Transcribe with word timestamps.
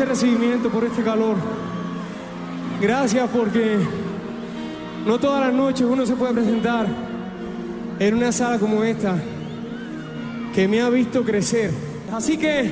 Este 0.00 0.12
recibimiento, 0.12 0.70
por 0.70 0.82
este 0.84 1.02
calor. 1.02 1.36
Gracias 2.80 3.28
porque 3.28 3.76
no 5.04 5.20
todas 5.20 5.46
las 5.46 5.52
noches 5.52 5.82
uno 5.82 6.06
se 6.06 6.16
puede 6.16 6.32
presentar 6.32 6.86
en 7.98 8.14
una 8.14 8.32
sala 8.32 8.58
como 8.58 8.82
esta 8.82 9.16
que 10.54 10.66
me 10.66 10.80
ha 10.80 10.88
visto 10.88 11.22
crecer. 11.22 11.70
Así 12.14 12.38
que 12.38 12.70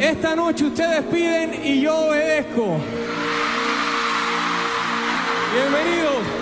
esta 0.00 0.34
noche 0.34 0.64
ustedes 0.64 1.02
piden 1.04 1.64
y 1.64 1.82
yo 1.82 1.96
obedezco. 2.08 2.78
Bienvenidos. 5.54 6.41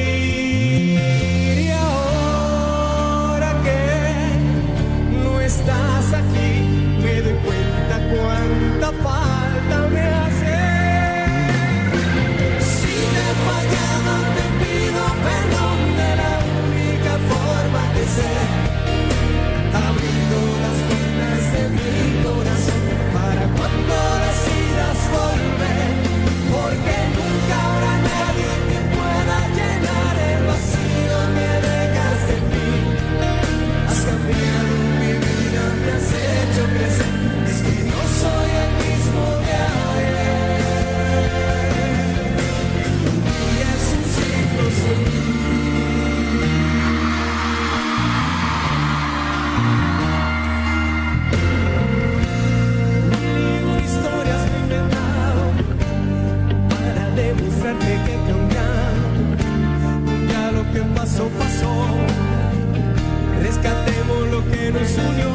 nos 64.73 64.97
unió, 64.97 65.31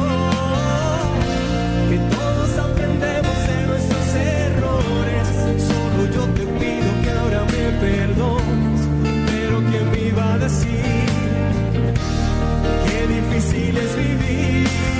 que 1.89 1.97
todos 2.15 2.49
aprendemos 2.57 3.37
de 3.47 3.67
nuestros 3.67 4.07
errores. 4.15 5.27
Solo 5.69 6.01
yo 6.15 6.23
te 6.33 6.45
pido 6.59 6.89
que 7.03 7.09
ahora 7.11 7.41
me 7.45 7.63
perdones, 7.85 8.81
pero 9.29 9.55
que 9.69 9.79
viva 9.97 10.37
decir, 10.39 11.05
qué 12.85 13.07
difícil 13.15 13.77
es 13.77 13.95
vivir. 13.95 14.96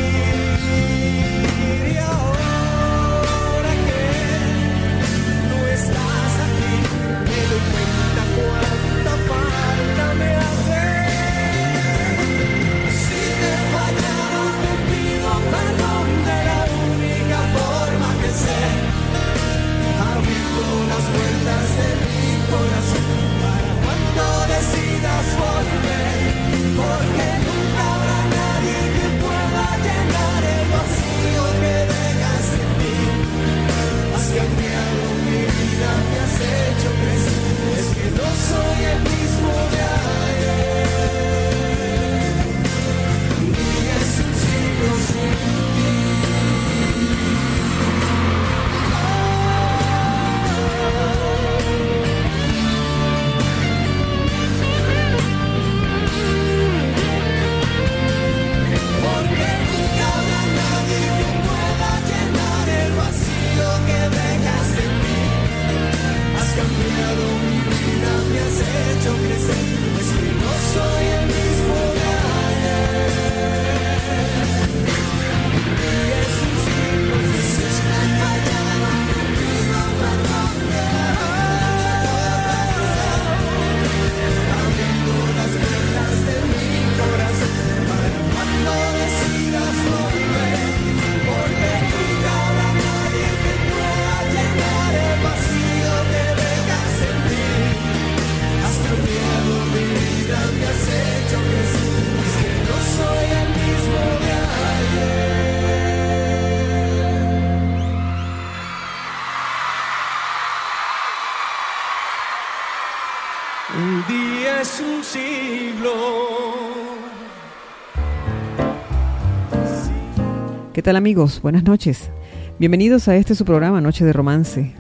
¿Qué 120.78 120.84
tal 120.84 120.96
amigos? 120.96 121.42
Buenas 121.42 121.64
noches. 121.64 122.12
Bienvenidos 122.60 123.08
a 123.08 123.16
este 123.16 123.34
su 123.34 123.46
programa 123.46 123.82
Noche 123.82 124.06
de 124.06 124.14
Romance. 124.14 124.76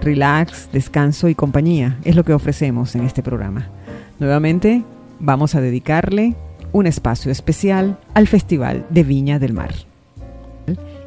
Relax, 0.00 0.70
descanso 0.70 1.28
y 1.28 1.34
compañía 1.34 1.98
es 2.04 2.14
lo 2.14 2.22
que 2.22 2.32
ofrecemos 2.32 2.94
en 2.94 3.02
este 3.02 3.20
programa. 3.20 3.66
Nuevamente 4.20 4.84
vamos 5.18 5.56
a 5.56 5.60
dedicarle 5.60 6.36
un 6.70 6.86
espacio 6.86 7.32
especial 7.32 7.98
al 8.14 8.28
Festival 8.28 8.86
de 8.90 9.02
Viña 9.02 9.40
del 9.40 9.54
Mar. 9.54 9.74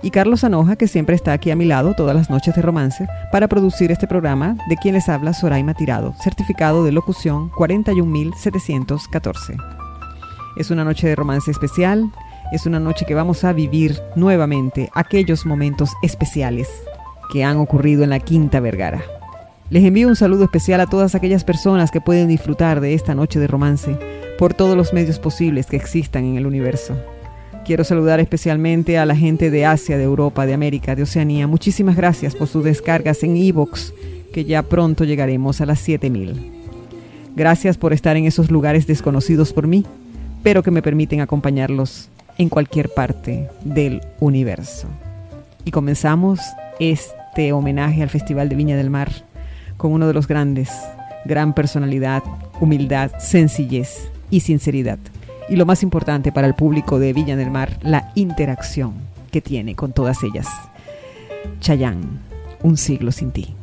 Y 0.04 0.12
Carlos 0.12 0.44
Anoja, 0.44 0.76
que 0.76 0.90
siempre 0.90 1.16
está 1.16 1.32
aquí 1.32 1.50
a 1.50 1.56
mi 1.56 1.64
lado 1.64 1.94
todas 1.94 2.14
las 2.14 2.30
noches 2.30 2.54
de 2.54 2.62
romance, 2.62 3.08
para 3.32 3.48
producir 3.48 3.94
este 3.94 4.08
programa, 4.08 4.58
de 4.68 4.76
quien 4.76 4.96
les 4.96 5.08
habla 5.08 5.32
Soraima 5.32 5.74
Tirado, 5.74 6.14
certificado 6.22 6.84
de 6.84 6.92
locución 6.92 7.50
41714. 7.56 9.56
Es 10.58 10.70
una 10.70 10.84
noche 10.84 11.08
de 11.08 11.16
romance 11.16 11.50
especial, 11.50 12.12
es 12.52 12.66
una 12.66 12.80
noche 12.80 13.06
que 13.06 13.14
vamos 13.14 13.44
a 13.44 13.52
vivir 13.52 14.00
nuevamente 14.16 14.90
aquellos 14.94 15.46
momentos 15.46 15.92
especiales 16.02 16.70
que 17.32 17.44
han 17.44 17.58
ocurrido 17.58 18.04
en 18.04 18.10
la 18.10 18.20
Quinta 18.20 18.60
Vergara. 18.60 19.04
Les 19.70 19.84
envío 19.84 20.08
un 20.08 20.16
saludo 20.16 20.46
especial 20.46 20.80
a 20.80 20.88
todas 20.88 21.14
aquellas 21.14 21.44
personas 21.44 21.92
que 21.92 22.00
pueden 22.00 22.30
disfrutar 22.30 22.80
de 22.80 22.94
esta 22.94 23.16
noche 23.16 23.40
de 23.40 23.48
romance 23.48 23.98
por 24.40 24.54
todos 24.54 24.78
los 24.78 24.94
medios 24.94 25.20
posibles 25.20 25.66
que 25.66 25.76
existan 25.76 26.24
en 26.24 26.38
el 26.38 26.48
universo. 26.48 26.96
Quiero 27.66 27.84
saludar 27.84 28.22
especialmente 28.22 28.98
a 28.98 29.06
la 29.06 29.16
gente 29.16 29.52
de 29.52 29.66
Asia, 29.66 29.98
de 29.98 30.06
Europa, 30.06 30.46
de 30.46 30.54
América, 30.54 30.96
de 30.96 31.04
Oceanía. 31.04 31.48
Muchísimas 31.48 31.98
gracias 31.98 32.34
por 32.34 32.48
sus 32.48 32.64
descargas 32.64 33.24
en 33.24 33.36
iVoox, 33.36 33.92
que 34.32 34.46
ya 34.46 34.64
pronto 34.64 35.04
llegaremos 35.04 35.60
a 35.60 35.66
las 35.66 35.80
7000. 35.80 36.54
Gracias 37.36 37.78
por 37.78 37.92
estar 37.92 38.16
en 38.16 38.24
esos 38.24 38.50
lugares 38.50 38.88
desconocidos 38.88 39.52
por 39.52 39.68
mí, 39.68 39.86
pero 40.44 40.64
que 40.64 40.72
me 40.72 40.82
permiten 40.82 41.20
acompañarlos 41.20 42.10
en 42.38 42.50
cualquier 42.50 42.89
parte 42.89 43.50
del 43.63 44.01
universo. 44.19 44.88
Y 45.66 45.72
comenzamos 45.72 46.39
este 46.80 47.51
homenaje 47.51 48.04
al 48.04 48.10
Festival 48.10 48.50
de 48.50 48.56
Viña 48.56 48.78
del 48.78 48.89
Mar 48.89 49.12
con 49.78 49.92
uno 49.92 50.07
de 50.07 50.13
los 50.13 50.28
grandes, 50.28 50.69
gran 51.25 51.54
personalidad, 51.54 52.24
humildad, 52.60 53.12
sencillez 53.19 54.10
y 54.30 54.42
sinceridad. 54.42 55.00
Y 55.50 55.56
lo 55.56 55.66
más 55.66 55.84
importante 55.84 56.31
para 56.31 56.48
el 56.48 56.56
público 56.56 57.00
de 57.00 57.13
Viña 57.13 57.36
del 57.36 57.51
Mar, 57.51 57.78
la 57.81 58.12
interacción 58.16 58.94
que 59.31 59.42
tiene 59.42 59.75
con 59.75 59.94
todas 59.94 60.24
ellas. 60.24 60.48
Chayán, 61.60 62.19
un 62.63 62.78
siglo 62.78 63.12
sin 63.12 63.31
ti. 63.31 63.54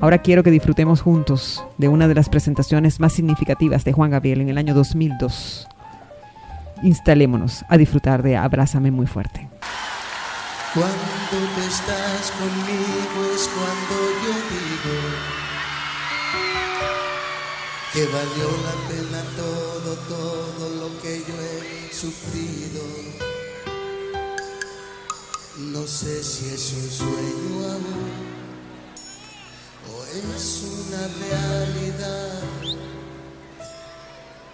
Ahora 0.00 0.18
quiero 0.18 0.42
que 0.42 0.50
disfrutemos 0.50 1.00
juntos 1.00 1.64
de 1.78 1.88
una 1.88 2.08
de 2.08 2.14
las 2.14 2.28
presentaciones 2.28 2.98
más 2.98 3.12
significativas 3.12 3.84
de 3.84 3.92
Juan 3.92 4.10
Gabriel 4.10 4.40
en 4.40 4.48
el 4.48 4.58
año 4.58 4.74
2002. 4.74 5.68
Instalémonos 6.82 7.64
a 7.68 7.76
disfrutar 7.76 8.22
de 8.22 8.36
Abrázame 8.36 8.90
muy 8.90 9.06
fuerte. 9.06 9.48
Cuando 10.74 10.94
tú 11.30 11.36
estás 11.60 12.30
conmigo 12.32 13.34
es 13.34 13.48
cuando 13.48 13.94
yo 14.24 14.32
digo 14.48 15.32
que 17.92 18.06
valió 18.06 18.48
la 18.64 18.72
pena 18.88 19.22
todo, 19.36 19.96
todo 20.08 20.70
lo 20.80 21.02
que 21.02 21.18
yo 21.18 21.34
he 21.42 21.92
sufrido. 21.94 22.82
No 25.58 25.86
sé 25.86 26.22
si 26.22 26.46
es 26.54 26.72
un 26.72 26.90
sueño 26.90 27.72
aún 27.72 28.42
o 29.92 30.04
es 30.04 30.64
una 30.64 31.06
realidad. 31.28 32.61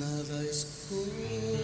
Nada 0.00 0.42
es 0.44 0.66
como. 0.88 1.60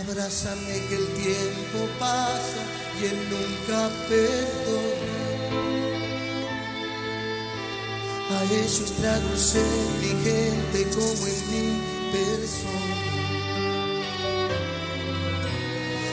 Abrázame 0.00 0.86
que 0.88 0.96
el 0.96 1.06
tiempo 1.14 1.78
pasa 2.00 2.62
y 3.00 3.04
él 3.04 3.18
nunca 3.30 3.88
perdona. 4.08 5.18
A 8.30 8.44
esos 8.54 8.90
tragos 8.96 9.54
en 9.54 10.00
mi 10.00 10.12
gente 10.24 10.78
como 10.96 11.26
en 11.28 11.40
mi 11.52 11.66
persona. 12.10 12.97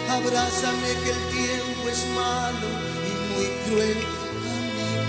Abrázame 0.09 0.89
que 1.03 1.11
el 1.11 1.23
tiempo 1.29 1.89
es 1.89 2.05
malo 2.15 2.69
y 3.07 3.11
muy 3.33 3.47
cruel 3.65 3.97
amigo. 3.97 5.05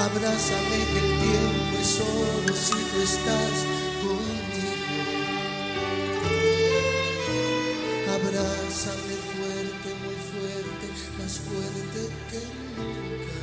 Abrázame 0.00 0.78
que 0.92 0.98
el 0.98 1.12
tiempo 1.20 1.74
es 1.80 2.00
oro 2.00 2.54
si 2.54 2.78
tú 2.90 2.98
estás 3.02 3.56
conmigo. 4.02 4.56
Abrázame 8.14 9.14
fuerte, 9.34 9.88
muy 10.04 10.18
fuerte, 10.30 10.86
más 11.18 11.34
fuerte 11.40 12.00
que 12.30 12.40
nunca. 12.76 13.36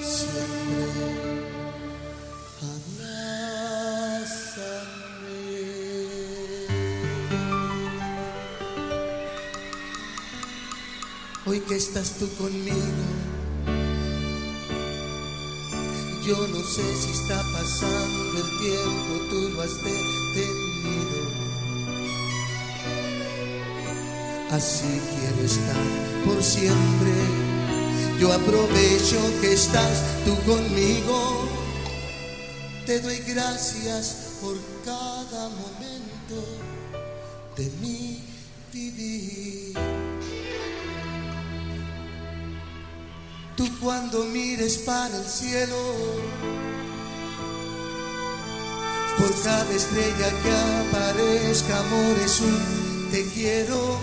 Siempre. 0.00 1.43
Estás 11.76 12.12
tú 12.20 12.28
conmigo, 12.36 12.76
yo 16.24 16.36
no 16.48 16.62
sé 16.62 16.82
si 16.96 17.10
está 17.10 17.42
pasando 17.52 18.38
el 18.38 18.58
tiempo, 18.60 19.26
tú 19.28 19.48
lo 19.50 19.62
has 19.62 19.74
detenido. 19.82 20.64
Así 24.50 25.00
quiero 25.10 25.44
estar 25.44 26.24
por 26.24 26.42
siempre. 26.42 27.12
Yo 28.20 28.32
aprovecho 28.32 29.18
que 29.40 29.52
estás 29.52 30.02
tú 30.24 30.36
conmigo. 30.50 31.48
Te 32.86 33.00
doy 33.00 33.18
gracias 33.26 34.23
mires 44.22 44.78
para 44.78 45.16
el 45.16 45.26
cielo, 45.26 45.76
por 49.18 49.42
cada 49.42 49.72
estrella 49.72 50.30
que 50.42 50.52
aparezca, 50.88 51.80
amor, 51.80 52.16
es 52.24 52.40
un 52.40 53.08
te 53.10 53.24
quiero. 53.30 53.98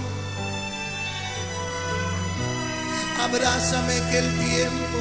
Abrázame 3.22 3.94
que 4.10 4.18
el 4.18 4.40
tiempo 4.40 5.00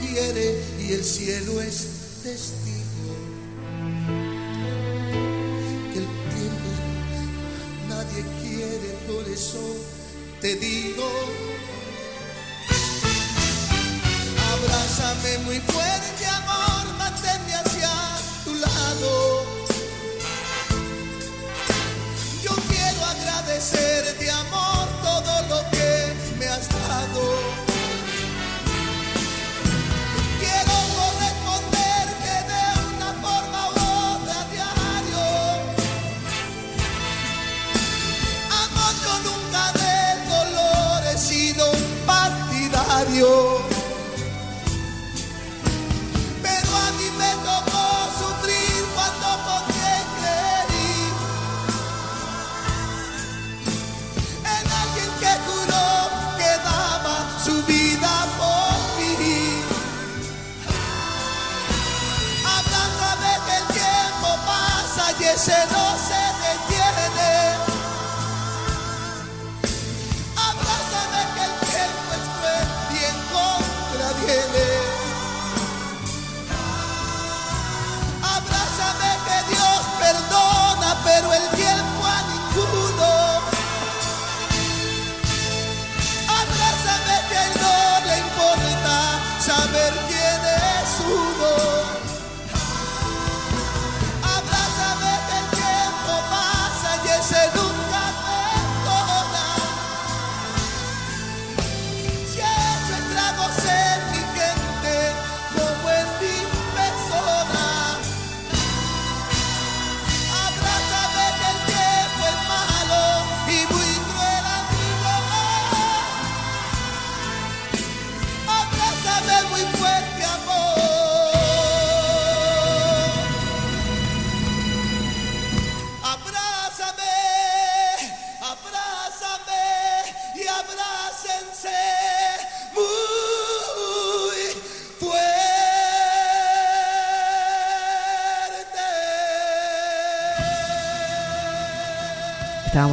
quiere 0.00 0.62
y 0.80 0.92
el 0.92 1.04
cielo 1.04 1.60
es 1.60 2.03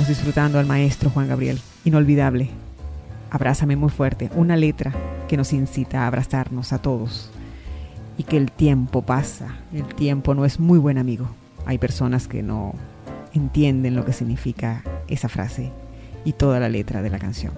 disfrutando 0.08 0.60
al 0.60 0.66
maestro 0.66 1.10
Juan 1.10 1.28
Gabriel. 1.28 1.60
Inolvidable. 1.86 2.50
Abrázame 3.30 3.76
muy 3.76 3.90
fuerte. 3.90 4.30
Una 4.36 4.56
letra 4.56 4.94
que 5.28 5.38
nos 5.38 5.54
incita 5.54 6.04
a 6.04 6.08
abrazarnos 6.08 6.74
a 6.74 6.82
todos. 6.82 7.30
Y 8.18 8.24
que 8.24 8.38
el 8.38 8.52
tiempo 8.52 9.02
pasa. 9.02 9.58
El 9.74 9.86
tiempo 9.86 10.34
no 10.36 10.46
es 10.46 10.60
muy 10.60 10.80
buen 10.80 10.98
amigo. 10.98 11.30
Hay 11.66 11.78
personas 11.78 12.28
que 12.28 12.42
no 12.44 12.74
entienden 13.34 13.96
lo 13.96 14.06
que 14.06 14.14
significa 14.14 14.84
esa 15.08 15.30
frase 15.30 15.72
y 16.26 16.34
toda 16.34 16.60
la 16.60 16.70
letra 16.70 17.02
de 17.02 17.10
la 17.10 17.20
canción. 17.20 17.54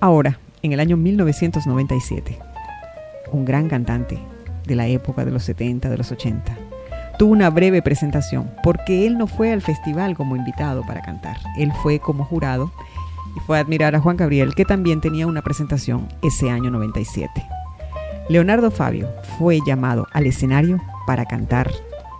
Ahora, 0.00 0.38
en 0.62 0.72
el 0.72 0.80
año 0.80 0.96
1997, 0.96 2.38
un 3.32 3.44
gran 3.44 3.68
cantante 3.68 4.18
de 4.66 4.76
la 4.76 4.86
época 4.86 5.24
de 5.24 5.30
los 5.30 5.44
70, 5.44 5.88
de 5.90 5.96
los 5.96 6.12
80, 6.12 6.56
tuvo 7.18 7.32
una 7.32 7.50
breve 7.50 7.82
presentación 7.82 8.50
porque 8.62 9.06
él 9.06 9.18
no 9.18 9.26
fue 9.26 9.52
al 9.52 9.62
festival 9.62 10.16
como 10.16 10.36
invitado 10.36 10.82
para 10.82 11.02
cantar, 11.02 11.36
él 11.56 11.72
fue 11.82 11.98
como 11.98 12.24
jurado 12.24 12.70
y 13.36 13.40
fue 13.40 13.58
a 13.58 13.60
admirar 13.60 13.94
a 13.94 14.00
Juan 14.00 14.16
Gabriel 14.16 14.54
que 14.54 14.64
también 14.64 15.00
tenía 15.00 15.26
una 15.26 15.42
presentación 15.42 16.08
ese 16.22 16.50
año 16.50 16.70
97. 16.70 17.30
Leonardo 18.28 18.70
Fabio 18.70 19.08
fue 19.38 19.58
llamado 19.66 20.06
al 20.12 20.26
escenario 20.26 20.80
para 21.06 21.26
cantar 21.26 21.70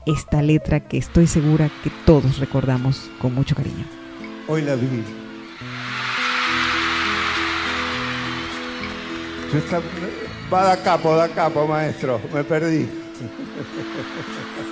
esta 0.06 0.42
letra 0.42 0.80
que 0.80 0.98
estoy 0.98 1.26
segura 1.26 1.70
que 1.82 1.90
todos 2.04 2.38
recordamos 2.38 3.10
con 3.20 3.34
mucho 3.34 3.54
cariño. 3.54 3.84
Hoy 4.48 4.62
la 4.62 4.74
vi. 4.74 5.04
Va 10.52 10.64
da 10.64 10.76
capo, 10.82 11.14
da 11.14 11.28
capo, 11.28 11.66
maestro. 11.66 12.20
Me 12.32 12.42
perdí. 12.42 12.88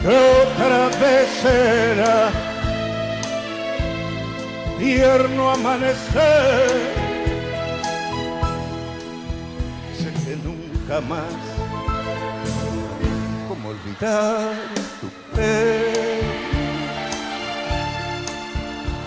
que 0.00 0.08
otra 0.08 0.88
vez 0.98 1.28
será. 1.42 2.30
Tierno 4.78 5.50
amanecer, 5.50 6.70
sé 9.98 10.10
que 10.24 10.36
nunca 10.36 11.00
más 11.02 11.34
cómo 13.46 13.68
olvidar 13.68 14.54
tu 15.00 15.08
piel, 15.36 16.22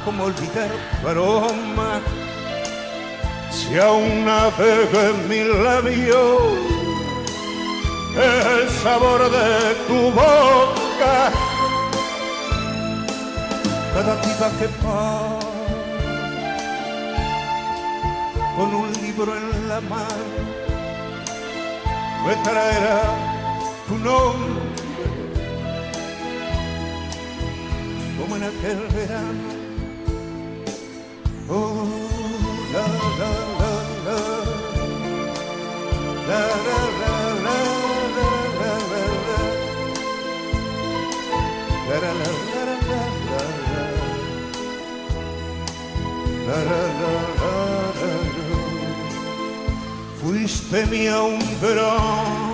cómo 0.06 0.26
olvidar 0.26 0.70
tu 1.02 1.08
aroma, 1.08 2.00
si 3.50 3.80
aún 3.80 4.26
navega 4.26 5.10
en 5.10 5.28
mi 5.28 5.44
labio 5.64 6.74
el 8.16 8.70
sabor 8.84 9.22
de 9.32 9.76
tu 9.88 10.12
boca, 10.94 11.32
cada 13.94 14.22
piba 14.22 14.50
que 14.60 14.68
pasa 14.84 15.40
con 18.56 18.74
un 18.76 18.92
libro 19.02 19.36
en 19.36 19.70
la 19.70 19.82
mano 19.82 20.44
me 22.26 22.36
traerá 22.44 23.02
tu 23.88 23.98
nombre 23.98 24.62
como 28.18 28.36
en 28.36 28.44
aquel 28.44 28.88
verano. 28.96 29.64
Oh, 31.50 31.86
la, 32.74 32.88
la. 33.20 33.54
La, 36.26 36.38
la, 36.38 36.40
la, 36.40 36.40
la, 36.40 36.84
la, 37.02 37.34
la, 37.44 37.83
Fuiste 50.22 50.86
mi 50.88 51.08
hombrón 51.08 52.54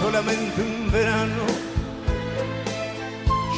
solamente 0.00 0.60
un 0.60 0.92
verano. 0.92 1.44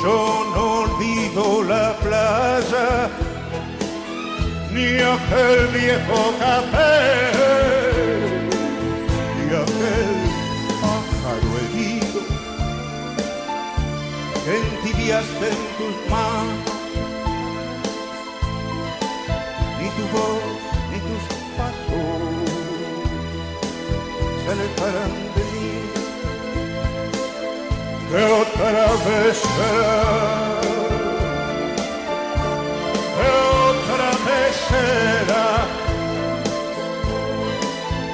Yo 0.02 0.44
no 0.54 0.62
olvido 0.82 1.64
la 1.64 1.92
playa, 1.98 3.08
ni 4.72 4.86
aquel 5.14 5.66
viejo 5.74 6.34
café, 6.38 7.35
entibiaste 15.06 15.46
en 15.46 15.62
tus 15.78 15.96
manos, 16.10 16.70
ni 19.78 19.88
tu 19.90 20.04
voz, 20.12 20.42
ni 20.90 20.98
tus 20.98 21.24
pasos 21.56 22.22
se 24.42 24.48
alejarán 24.52 25.14
de 25.34 25.42
mí. 25.52 25.70
Que 28.10 28.20
otra 28.24 28.84
vez 29.06 29.36
será, 29.36 30.00
que 33.16 33.26
otra 33.70 34.08
vez 34.26 34.52
será, 34.68 35.48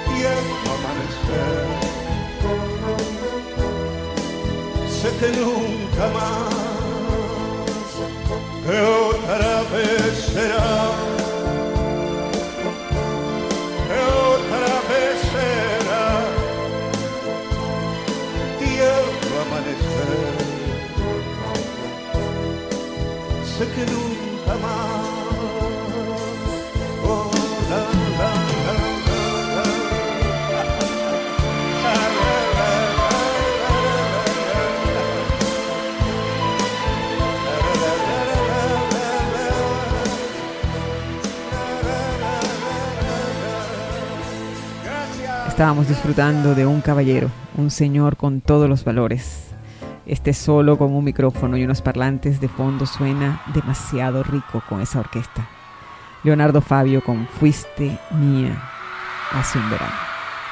y 0.09 0.19
el 0.33 0.47
amanecer, 0.75 1.67
sé 5.01 5.09
que 5.19 5.29
nunca 5.41 6.05
más, 6.15 6.72
que 8.65 8.81
otra 8.81 9.63
vez 9.73 10.15
será. 10.33 10.93
que 13.87 13.99
otra 14.31 14.75
vez 14.91 15.17
será 15.33 16.07
tierra 18.59 19.37
amanecer. 19.47 20.37
Sé 23.45 23.65
que 23.75 23.85
nunca 23.91 24.55
más. 24.63 24.92
Estábamos 45.63 45.87
disfrutando 45.87 46.57
de 46.57 46.67
un 46.67 46.81
caballero, 46.81 47.31
un 47.57 47.71
señor 47.71 48.17
con 48.17 48.41
todos 48.41 48.69
los 48.69 48.83
valores. 48.85 49.53
Este 50.07 50.35
solo 50.35 50.77
con 50.77 50.93
un 50.93 51.05
micrófono 51.05 51.57
y 51.57 51.63
unos 51.63 51.83
parlantes 51.83 52.41
de 52.41 52.49
fondo 52.49 52.85
suena 52.85 53.41
demasiado 53.55 54.25
rico 54.25 54.61
con 54.69 54.81
esa 54.81 54.99
orquesta. 54.99 55.49
Leonardo 56.25 56.63
Fabio 56.63 57.01
con 57.05 57.29
Fuiste 57.29 57.97
Mía 58.11 58.61
hace 59.31 59.57
un 59.61 59.71
verano. 59.71 59.93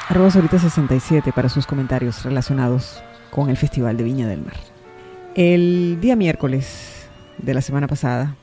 Arroba 0.08 0.28
ahorita 0.32 0.60
67 0.60 1.32
para 1.32 1.48
sus 1.48 1.66
comentarios 1.66 2.22
relacionados 2.22 3.02
con 3.32 3.50
el 3.50 3.56
Festival 3.56 3.96
de 3.96 4.04
Viña 4.04 4.28
del 4.28 4.42
Mar. 4.42 4.54
El 5.34 5.98
día 6.00 6.14
miércoles 6.14 7.08
de 7.36 7.52
la 7.52 7.62
semana 7.62 7.88
pasada, 7.88 8.36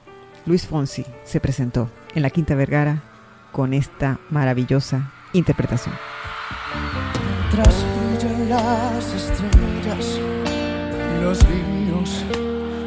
Luis 0.45 0.67
Fonsi 0.67 1.05
se 1.24 1.39
presentó 1.39 1.89
en 2.13 2.24
la 2.24 2.29
Quinta 2.29 2.55
Vergara 2.55 3.03
con 3.53 3.74
esta 3.74 4.19
maravillosa 4.29 5.13
interpretación. 5.31 5.95
Mientras 7.57 7.83
las 8.49 9.13
estrellas, 9.15 10.19
los 11.23 11.39
ríos 11.47 12.23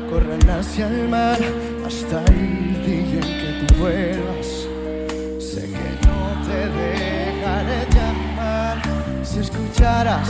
corren 0.08 0.48
hacia 0.48 0.86
el 0.86 1.08
mar 1.08 1.38
hasta 1.84 2.24
el 2.26 2.80
día 2.86 3.18
en 3.18 3.20
que 3.20 3.66
tú 3.66 3.74
vuelvas. 3.80 4.68
Sé 5.40 5.62
que 5.62 6.06
no 6.06 6.46
te 6.46 6.68
dejaré 6.68 7.84
llamar 7.90 8.80
si 9.24 9.40
escucharas 9.40 10.28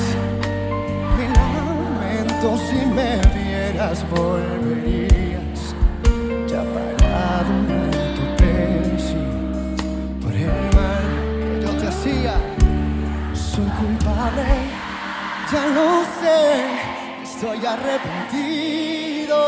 mi 1.18 1.26
lamento, 1.36 2.56
si 2.66 2.86
me 2.86 3.20
vieras 3.38 4.06
volverías 4.08 5.74
ya 6.48 6.64
parado 6.64 7.89
culpable, 13.80 14.44
ya 15.50 15.66
lo 15.68 16.04
sé, 16.20 16.42
estoy 17.22 17.64
arrepentido. 17.64 19.38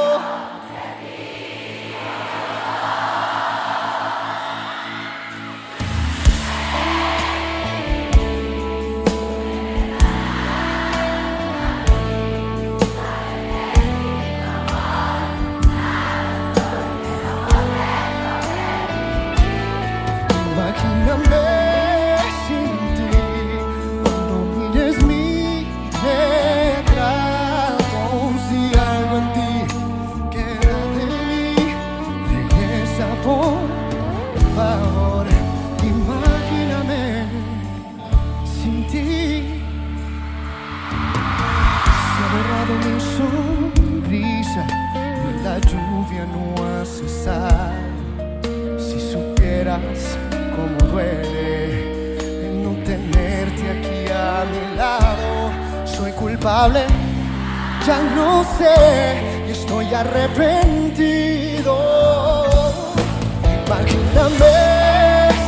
Ya 56.42 58.02
no 58.16 58.42
sé 58.59 58.74
y 59.46 59.50
estoy 59.52 59.94
arrepentido. 59.94 61.76
Imagíname 63.66 64.57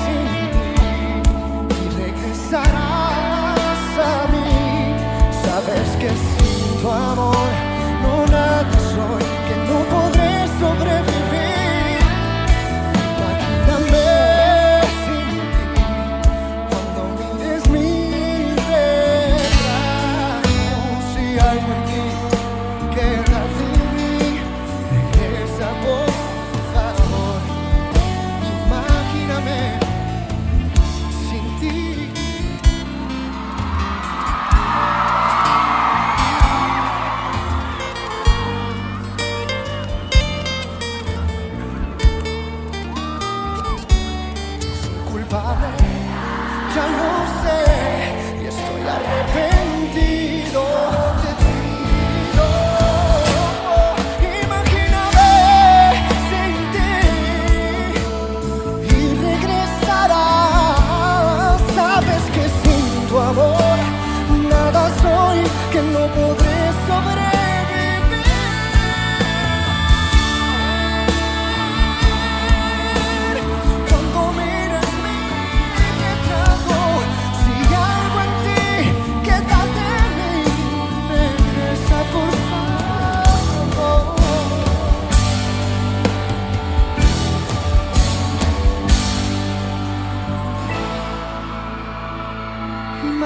sin 0.00 0.24
ti 0.54 0.68
y 1.74 1.88
regresarás 2.00 3.82
a 3.98 4.14
mí. 4.32 4.50
Sabes 5.44 5.88
que 5.98 6.10
sin 6.10 6.80
tu 6.80 6.88
amor 6.88 7.48
no 8.02 8.14
nada 8.30 8.78
soy, 8.94 9.24
que 9.48 9.56
no 9.68 9.78
podré 9.90 10.32
sobrevivir. 10.60 11.13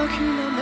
Imagíname 0.08 0.48
sin 0.48 0.57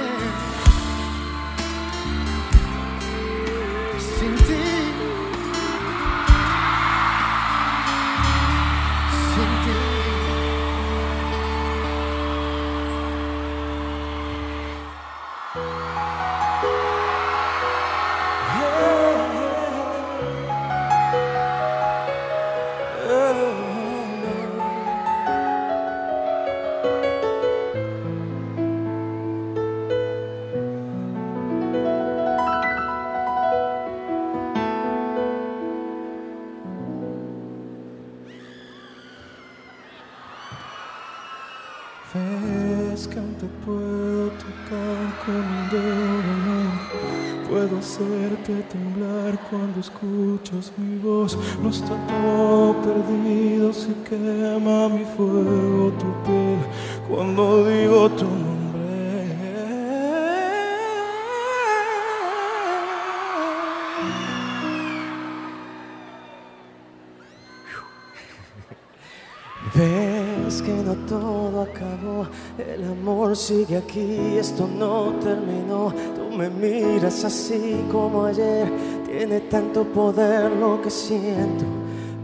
sigue 73.37 73.77
aquí, 73.77 74.37
esto 74.38 74.66
no 74.66 75.12
terminó. 75.20 75.92
Tú 76.16 76.37
me 76.37 76.49
miras 76.49 77.22
así 77.25 77.85
como 77.92 78.25
ayer, 78.25 78.72
tiene 79.07 79.40
tanto 79.40 79.85
poder 79.85 80.51
lo 80.51 80.81
que 80.83 80.90
siento. 80.90 81.64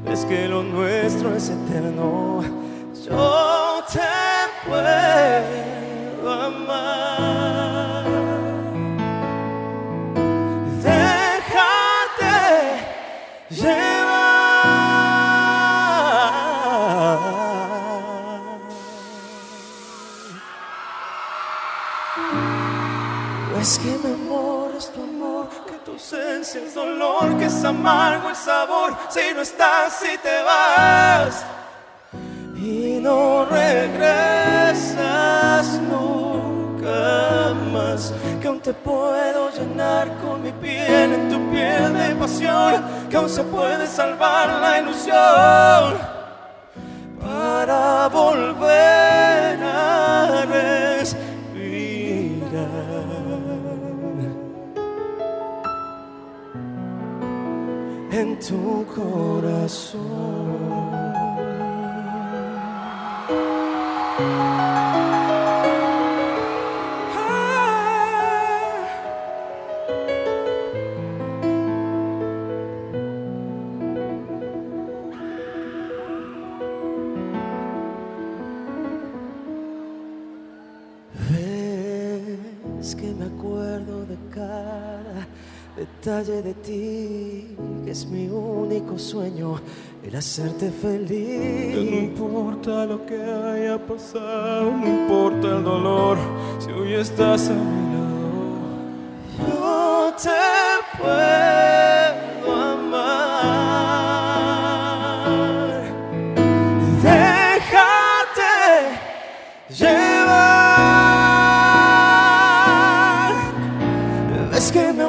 Ves 0.04 0.24
que 0.24 0.48
lo 0.48 0.62
nuestro 0.62 1.36
es 1.36 1.50
eterno. 1.50 2.42
Yo 3.06 3.84
te 3.92 4.00
puedo 4.66 6.32
amar. 6.32 8.04
Déjate. 10.82 12.22
Es 23.62 23.78
que 23.78 23.96
mi 24.02 24.12
amor 24.12 24.72
es 24.76 24.90
tu 24.90 25.00
amor, 25.00 25.48
que 25.68 25.74
tu 25.84 25.92
ausencia 25.92 26.60
es 26.60 26.74
dolor, 26.74 27.38
que 27.38 27.44
es 27.44 27.64
amargo 27.64 28.28
el 28.30 28.34
sabor. 28.34 28.92
Si 29.08 29.20
no 29.32 29.42
estás, 29.42 30.00
si 30.00 30.18
te 30.18 30.42
vas 30.42 31.44
y 32.56 32.98
no 33.00 33.44
regresas 33.44 34.88
nunca 35.92 37.54
más. 37.72 38.12
Que 38.40 38.48
aún 38.48 38.58
te 38.58 38.74
puedo 38.74 39.50
llenar 39.50 40.08
con 40.18 40.42
mi 40.42 40.50
piel 40.50 41.12
en 41.12 41.28
tu 41.28 41.38
piel 41.52 41.94
de 41.94 42.16
pasión, 42.16 42.84
que 43.08 43.16
aún 43.16 43.30
se 43.30 43.44
puede 43.44 43.86
salvar 43.86 44.48
la 44.60 44.80
ilusión 44.80 45.98
para 47.20 48.08
volver 48.08 49.62
a 49.62 50.11
en 58.22 58.38
tu 58.38 58.86
corazón. 58.94 60.02
Detalle 86.02 86.42
de 86.42 86.54
ti, 86.54 87.56
que 87.84 87.92
es 87.92 88.06
mi 88.06 88.26
único 88.28 88.98
sueño, 88.98 89.60
el 90.02 90.16
hacerte 90.16 90.66
Que 90.66 90.72
no 90.72 91.06
feliz. 91.06 91.92
importa 91.92 92.86
lo 92.86 93.06
que 93.06 93.14
haya 93.22 93.78
pasado, 93.86 94.72
no 94.72 94.84
importa 94.84 95.58
el 95.58 95.62
dolor, 95.62 96.18
si 96.58 96.72
hoy 96.72 96.94
estás 96.94 97.48
a 97.50 97.52
mi 97.52 97.94
lado. 97.94 98.72
Yo 99.38 100.12
te 100.20 100.98
puedo 100.98 101.61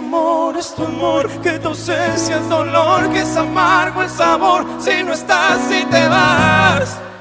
amor 0.03 0.57
es 0.57 0.73
tu 0.75 0.83
amor, 0.83 1.29
que 1.41 1.59
tu 1.59 1.69
ausencia 1.69 2.37
es 2.37 2.49
dolor, 2.49 3.09
que 3.11 3.21
es 3.21 3.37
amargo 3.37 4.03
el 4.03 4.09
sabor. 4.09 4.65
Si 4.79 5.03
no 5.03 5.13
estás, 5.13 5.59
si 5.69 5.85
te 5.85 6.07
vas. 6.07 7.12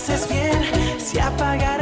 haces 0.00 0.28
bien. 0.28 0.98
Si 0.98 1.18
apagar 1.18 1.79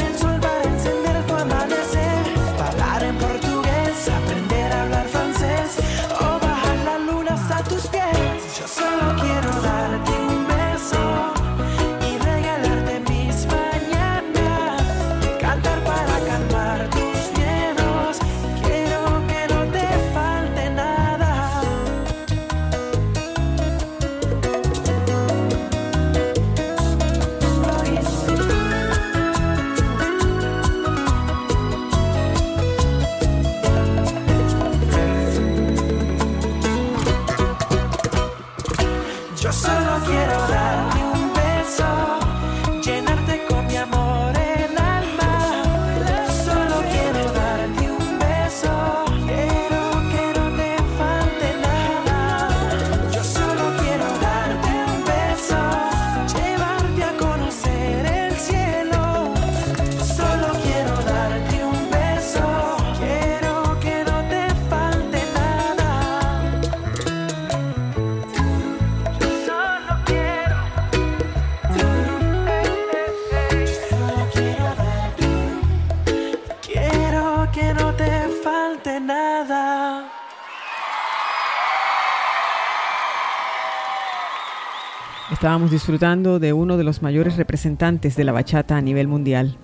Estábamos 85.39 85.71
disfrutando 85.71 86.37
de 86.37 86.51
uno 86.51 86.75
de 86.75 86.83
los 86.83 87.01
mayores 87.01 87.37
representantes 87.37 88.17
de 88.17 88.25
la 88.25 88.33
bachata 88.33 88.75
a 88.75 88.81
nivel 88.81 89.07
mundial, 89.07 89.55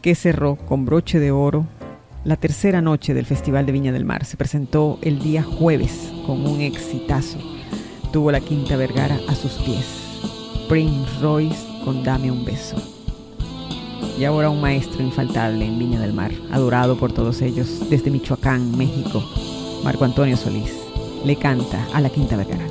que 0.00 0.14
cerró 0.14 0.54
con 0.54 0.84
broche 0.84 1.18
de 1.18 1.32
oro 1.32 1.66
la 2.22 2.36
tercera 2.36 2.80
noche 2.80 3.12
del 3.12 3.26
Festival 3.26 3.66
de 3.66 3.72
Viña 3.72 3.90
del 3.90 4.04
Mar. 4.04 4.24
Se 4.24 4.36
presentó 4.36 5.00
el 5.02 5.18
día 5.18 5.42
jueves 5.42 6.12
con 6.24 6.46
un 6.46 6.60
exitazo. 6.60 7.38
Tuvo 8.12 8.30
la 8.30 8.38
Quinta 8.38 8.76
Vergara 8.76 9.18
a 9.26 9.34
sus 9.34 9.54
pies. 9.54 9.86
Prince 10.68 11.10
Royce 11.20 11.66
con 11.84 12.04
Dame 12.04 12.30
un 12.30 12.44
beso. 12.44 12.76
Y 14.16 14.22
ahora 14.22 14.50
un 14.50 14.60
maestro 14.60 15.02
infaltable 15.02 15.66
en 15.66 15.80
Viña 15.80 15.98
del 15.98 16.12
Mar, 16.12 16.30
adorado 16.52 16.96
por 16.96 17.12
todos 17.12 17.42
ellos 17.42 17.90
desde 17.90 18.12
Michoacán, 18.12 18.78
México. 18.78 19.20
Marco 19.82 20.04
Antonio 20.04 20.36
Solís 20.36 20.78
le 21.24 21.34
canta 21.34 21.88
a 21.92 22.00
la 22.00 22.08
Quinta 22.08 22.36
Vergara. 22.36 22.66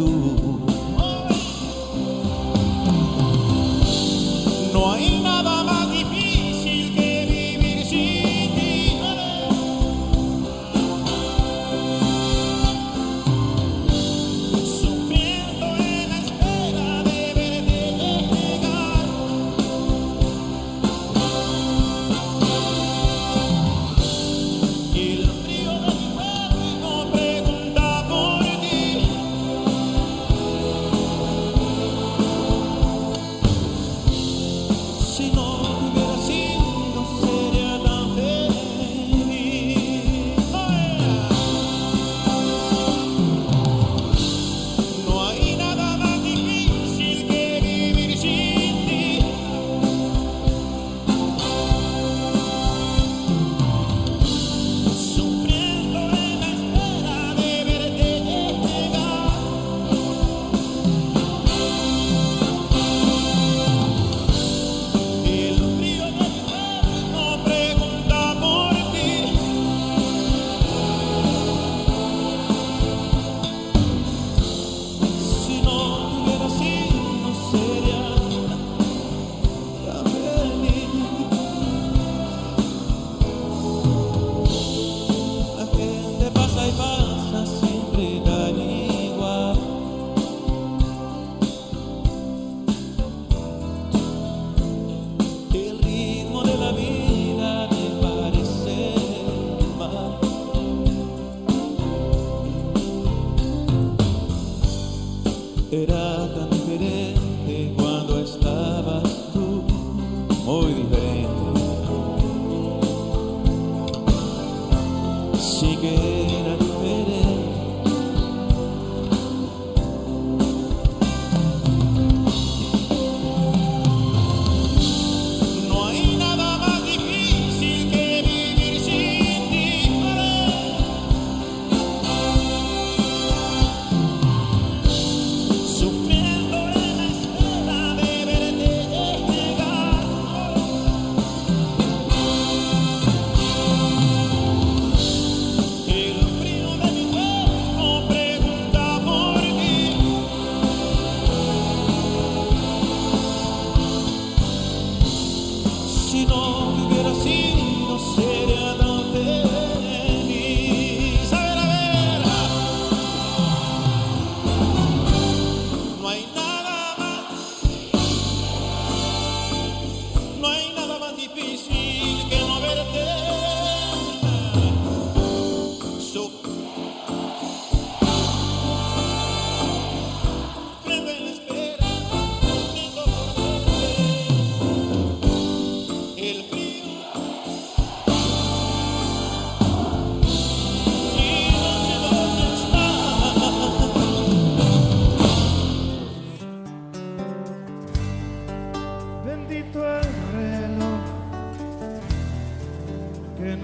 tu 0.00 0.69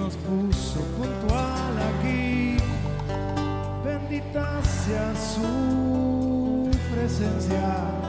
nos 0.06 0.16
puso 0.18 0.80
puntual 0.96 1.74
aquí. 1.98 2.56
Bendita 3.84 4.62
sea 4.62 5.12
su 5.16 6.70
presencia. 6.94 8.05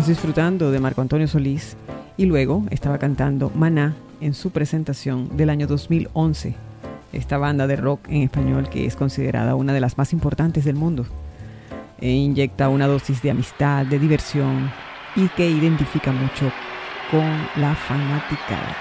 Estamos 0.00 0.16
disfrutando 0.16 0.70
de 0.70 0.80
Marco 0.80 1.02
Antonio 1.02 1.28
Solís 1.28 1.76
y 2.16 2.24
luego 2.24 2.64
estaba 2.70 2.96
cantando 2.96 3.52
Maná 3.54 3.94
en 4.22 4.32
su 4.32 4.50
presentación 4.50 5.36
del 5.36 5.50
año 5.50 5.66
2011, 5.66 6.54
esta 7.12 7.36
banda 7.36 7.66
de 7.66 7.76
rock 7.76 8.08
en 8.08 8.22
español 8.22 8.70
que 8.70 8.86
es 8.86 8.96
considerada 8.96 9.56
una 9.56 9.74
de 9.74 9.80
las 9.80 9.98
más 9.98 10.14
importantes 10.14 10.64
del 10.64 10.76
mundo. 10.76 11.04
E 12.00 12.08
inyecta 12.08 12.70
una 12.70 12.86
dosis 12.86 13.20
de 13.20 13.32
amistad, 13.32 13.84
de 13.84 13.98
diversión 13.98 14.72
y 15.16 15.28
que 15.28 15.50
identifica 15.50 16.12
mucho 16.12 16.50
con 17.10 17.28
la 17.60 17.74
fanaticada. 17.74 18.74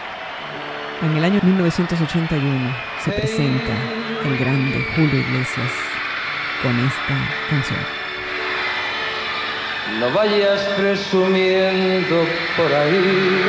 En 1.02 1.18
el 1.18 1.24
año 1.26 1.42
1981 1.44 2.72
se 3.04 3.12
presenta 3.12 3.76
el 4.26 4.38
grande 4.38 4.86
Julio 4.96 5.20
Iglesias 5.20 5.72
con 6.64 6.80
esta 6.80 7.18
canción. 7.50 7.99
No 9.98 10.12
vayas 10.12 10.62
presumiendo 10.78 12.28
por 12.56 12.72
ahí. 12.74 13.44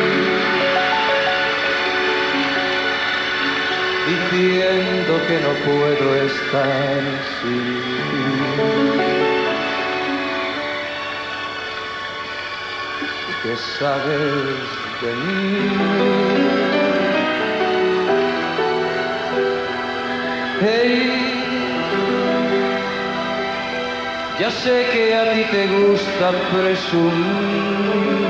Diciendo 4.06 5.20
que 5.28 5.40
no 5.40 5.52
puedo 5.64 6.16
estar 6.16 7.02
sin 7.40 7.82
ti. 8.10 8.80
¿Qué 13.42 13.56
sabes 13.56 14.68
de 15.00 15.14
mí? 15.14 15.70
Hey, 20.60 21.09
Sé 24.50 24.86
que 24.92 25.14
a 25.14 25.32
ti 25.32 25.44
te 25.44 25.66
gusta 25.68 26.32
presumir, 26.52 28.26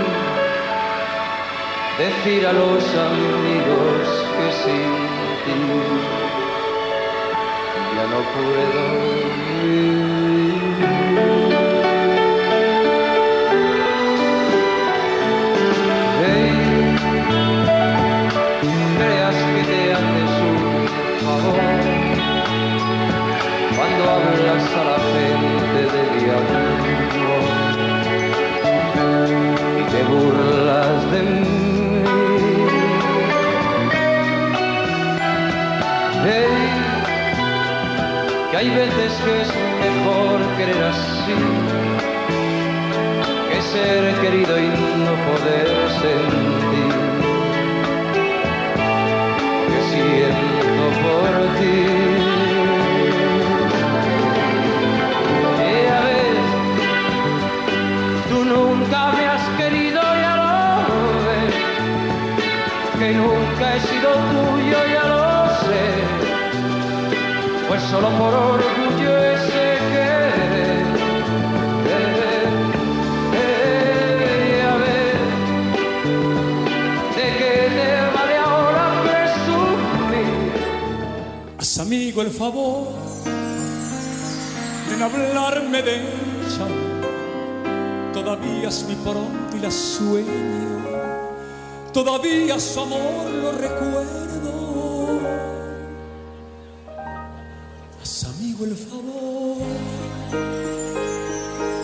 decir 1.98 2.46
a 2.46 2.52
los 2.52 2.84
amigos 2.94 4.08
que 4.36 4.52
sin 4.62 4.92
ti 5.44 5.60
ya 7.96 8.04
no 8.12 8.20
puedo 8.34 8.82
vivir. 9.64 11.39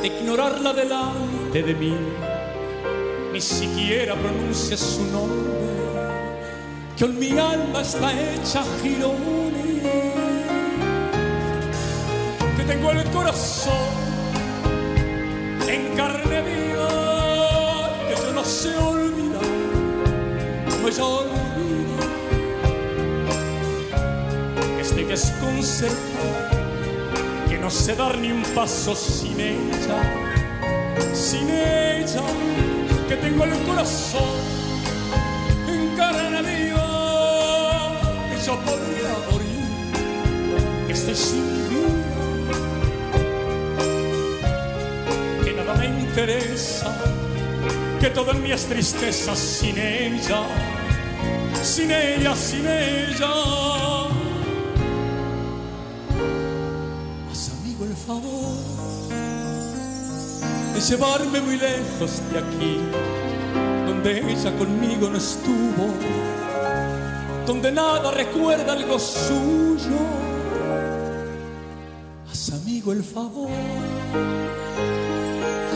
Ignorarla 0.06 0.72
delante 0.72 1.62
de 1.62 1.74
mí. 1.74 1.96
Ni 3.32 3.40
siquiera 3.40 4.14
pronuncia 4.14 4.76
su 4.76 5.04
nombre 5.06 5.56
que 6.96 7.04
en 7.04 7.18
mi 7.18 7.38
alma 7.38 7.82
está 7.82 8.10
hecha 8.12 8.64
girones, 8.82 9.82
que 12.56 12.64
tengo 12.66 12.90
el 12.90 13.04
corazón 13.10 13.74
en 15.68 15.94
carne 15.94 16.40
viva, 16.40 17.90
que 18.08 18.14
yo 18.14 18.32
no 18.32 18.42
sé 18.44 18.74
olvidar, 18.78 19.42
como 20.70 20.88
ella 20.88 21.04
olvida, 21.04 22.06
que 24.76 24.80
estoy 24.80 25.04
desconcertado, 25.04 26.65
que 27.48 27.58
no 27.58 27.70
sé 27.70 27.94
dar 27.94 28.18
ni 28.18 28.30
un 28.32 28.42
paso 28.54 28.94
sin 28.94 29.40
ella, 29.40 29.98
sin 31.12 31.48
ella, 31.48 32.22
que 33.08 33.16
tengo 33.16 33.44
el 33.44 33.58
corazón 33.62 34.22
en 35.68 35.96
carne 35.96 36.42
viva 36.42 37.92
que 38.30 38.46
yo 38.46 38.58
podría 38.60 39.12
morir, 39.30 40.86
que 40.86 40.92
estoy 40.92 41.14
sin 41.14 41.68
vida, 41.68 41.88
que 45.44 45.52
nada 45.52 45.74
me 45.74 45.86
interesa, 45.86 46.94
que 48.00 48.10
todo 48.10 48.32
en 48.32 48.42
mí 48.42 48.52
es 48.52 48.66
tristeza 48.66 49.34
sin 49.36 49.78
ella, 49.78 50.42
sin 51.62 51.90
ella, 51.90 52.34
sin 52.34 52.66
ella. 52.66 53.95
Favor 58.06 58.54
de 60.74 60.80
llevarme 60.80 61.40
muy 61.40 61.56
lejos 61.56 62.22
de 62.30 62.38
aquí 62.38 62.78
donde 63.86 64.32
ella 64.32 64.56
conmigo 64.56 65.08
no 65.10 65.18
estuvo, 65.18 65.88
donde 67.46 67.72
nada 67.72 68.12
recuerda 68.12 68.74
algo 68.74 68.98
suyo. 68.98 69.98
Haz 72.30 72.52
amigo 72.52 72.92
el 72.92 73.02
favor, 73.02 73.50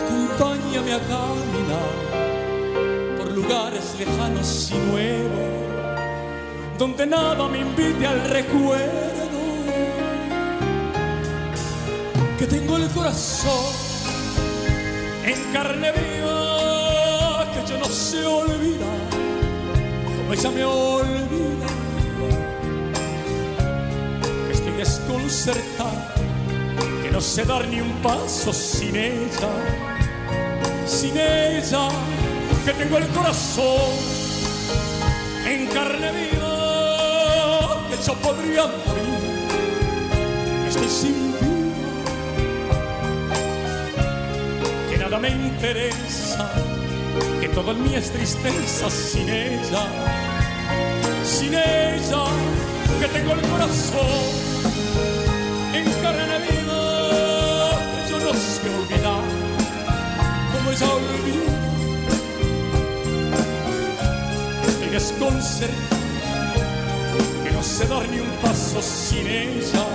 acompáñame 0.01 0.93
a 0.93 1.01
caminar 1.01 1.93
por 3.19 3.33
lugares 3.33 3.97
lejanos 3.99 4.71
y 4.71 4.79
nuevos, 4.91 6.79
donde 6.79 7.07
nada 7.07 7.49
me 7.49 7.59
invite 7.59 8.07
al 8.07 8.21
recuerdo, 8.29 9.10
que 12.41 12.47
tengo 12.47 12.79
el 12.79 12.89
corazón 12.89 13.75
en 15.27 15.53
carne 15.53 15.93
viva 15.93 17.47
que 17.53 17.71
yo 17.71 17.79
no 17.79 17.85
sé 17.85 18.25
olvidar 18.25 18.89
como 20.17 20.33
ella 20.33 20.51
me 20.51 20.65
olvida. 20.65 21.67
Que 24.47 24.53
estoy 24.55 24.73
desconcertado 24.73 26.15
que 27.03 27.11
no 27.11 27.21
sé 27.21 27.45
dar 27.45 27.69
ni 27.69 27.83
un 27.83 27.93
paso 28.01 28.55
sin 28.55 28.97
ella 28.97 29.53
sin 30.87 31.19
ella 31.19 31.89
que 32.65 32.73
tengo 32.73 32.97
el 32.97 33.07
corazón 33.09 33.93
en 35.47 35.67
carne 35.67 36.11
viva 36.11 37.87
que 37.91 38.03
yo 38.03 38.15
podría 38.15 38.63
morir. 38.63 39.11
Estoy 40.67 40.89
sin 40.89 41.30
me 45.21 45.29
interesa, 45.29 46.51
que 47.41 47.49
todo 47.49 47.73
en 47.73 47.83
mí 47.83 47.95
es 47.95 48.11
tristeza 48.11 48.89
sin 48.91 49.29
ella, 49.29 49.85
sin 51.25 51.53
ella, 51.53 52.25
que 52.99 53.09
tengo 53.09 53.33
el 53.35 53.41
corazón 53.43 54.07
en 55.75 55.85
carne 56.03 56.39
viva, 56.49 57.71
yo 58.09 58.19
no 58.19 58.33
sé 58.33 58.69
olvidar, 58.81 59.25
como 60.53 60.71
ella 60.71 60.89
olvida, 61.01 61.53
estoy 64.69 64.89
desconcertado, 64.89 66.01
que 67.45 67.51
no 67.51 67.63
sé 67.63 67.87
dar 67.87 68.09
ni 68.09 68.21
un 68.21 68.31
paso 68.43 68.81
sin 68.81 69.27
ella, 69.27 69.87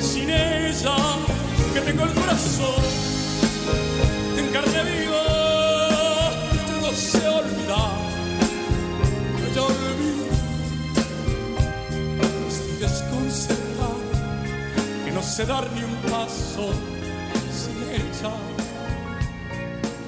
sin 0.00 0.30
ella, 0.30 0.96
que 1.72 1.80
tengo 1.80 2.04
el 2.04 2.12
corazón 2.12 3.13
sé 15.34 15.46
dar 15.46 15.68
ni 15.74 15.82
un 15.82 15.96
paso 16.12 16.70
sin 17.50 17.82
ella, 17.90 18.30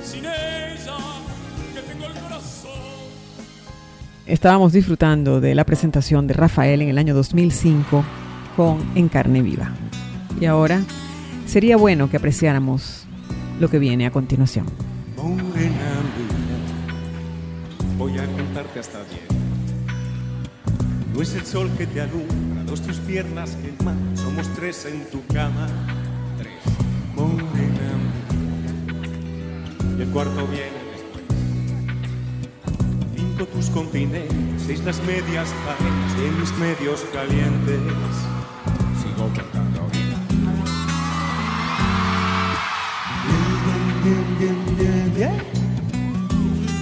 sin 0.04 0.24
ella, 0.24 0.96
que 1.74 1.80
tengo 1.80 2.06
el 2.06 2.12
corazón. 2.12 2.70
Estábamos 4.24 4.72
disfrutando 4.72 5.40
de 5.40 5.56
la 5.56 5.64
presentación 5.64 6.28
de 6.28 6.34
Rafael 6.34 6.80
en 6.80 6.90
el 6.90 6.98
año 6.98 7.12
2005 7.12 8.04
con 8.56 8.78
En 8.94 9.08
carne 9.08 9.42
viva. 9.42 9.72
Y 10.40 10.44
ahora 10.44 10.82
sería 11.46 11.76
bueno 11.76 12.08
que 12.08 12.18
apreciáramos 12.18 13.05
lo 13.58 13.68
que 13.68 13.78
viene 13.78 14.06
a 14.06 14.10
continuación. 14.10 14.66
Morena 15.16 16.02
mía, 16.16 16.58
voy 17.96 18.18
a 18.18 18.26
contarte 18.26 18.80
hasta 18.80 18.98
diez. 19.04 19.22
No 21.14 21.22
es 21.22 21.34
el 21.34 21.46
sol 21.46 21.70
que 21.78 21.86
te 21.86 22.02
alumbra, 22.02 22.64
dos 22.64 22.82
tus 22.82 22.98
piernas 22.98 23.56
queman, 23.56 24.16
somos 24.16 24.46
tres 24.54 24.84
en 24.84 25.10
tu 25.10 25.24
cama. 25.26 25.66
Tres, 26.36 26.52
morena 27.14 27.40
mía. 27.56 28.26
Y 29.98 30.02
el 30.02 30.08
cuarto 30.08 30.46
viene 30.48 30.76
después. 30.92 31.24
Cinco 33.16 33.46
tus 33.46 33.70
continentes, 33.70 34.62
seis 34.66 34.84
las 34.84 35.00
medias 35.04 35.48
paredes 35.64 36.28
en 36.28 36.40
mis 36.40 36.52
medios 36.58 37.06
calientes. 37.14 37.80
Sigo 39.00 39.30
bien, 45.16 45.30
bien, 45.92 46.12
bien, 46.28 46.52
bien. 46.52 46.76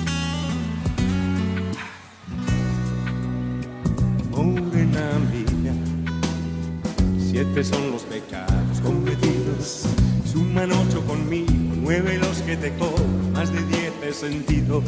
Morena 4.31 5.07
mía, 5.31 5.75
siete 7.19 7.63
son 7.63 7.93
los 7.93 8.03
pecados 8.03 8.81
cometidos, 8.83 9.85
suman 10.31 10.73
ocho 10.73 11.01
conmigo, 11.07 11.53
nueve 11.77 12.19
los 12.19 12.39
que 12.43 12.57
te 12.57 12.73
cobro, 12.75 13.05
más 13.33 13.53
de 13.53 13.63
diez 13.67 13.93
he 14.03 14.13
sentido. 14.13 14.83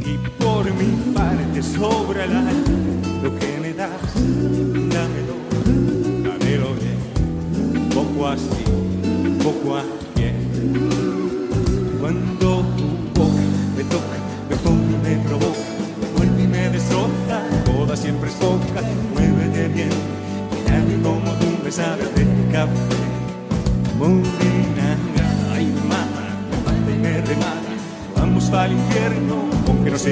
Y 0.00 0.18
por 0.42 0.64
mi 0.74 1.14
parte 1.14 1.62
sobra 1.62 2.24
el 2.24 2.36
aire, 2.36 2.74
lo 3.22 3.38
que 3.38 3.58
me 3.60 3.72
das, 3.72 4.14
dámelo, 4.14 5.36
dámelo 6.24 6.74
bien, 6.74 7.90
poco 7.94 8.26
así, 8.26 8.64
poco 9.42 9.76
aquí. 9.76 9.92
para 10.12 11.11